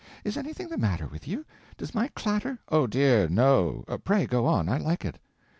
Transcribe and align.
Is 0.23 0.35
anything 0.35 0.67
the 0.69 0.79
matter 0.79 1.05
with 1.05 1.27
you?—does 1.27 1.93
my 1.93 2.07
clatter—" 2.15 2.57
"Oh, 2.69 2.87
dear—no. 2.87 3.83
Pray 4.03 4.25
go 4.25 4.47
on—I 4.47 4.77
like 4.79 5.05
it." 5.05 5.19